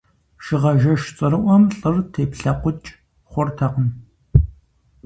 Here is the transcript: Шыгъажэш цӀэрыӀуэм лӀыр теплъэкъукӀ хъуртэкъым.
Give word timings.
Шыгъажэш 0.43 1.01
цӀэрыӀуэм 1.17 1.63
лӀыр 1.79 1.95
теплъэкъукӀ 2.13 2.89
хъуртэкъым. 3.31 3.87